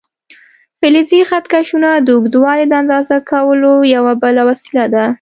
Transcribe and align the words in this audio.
فلزي 0.79 1.19
خط 1.29 1.45
کشونه 1.53 1.89
د 1.97 2.07
اوږدوالي 2.15 2.65
د 2.69 2.73
اندازه 2.81 3.17
کولو 3.29 3.71
یوه 3.95 4.13
بله 4.23 4.41
وسیله 4.49 4.85
ده. 4.93 5.03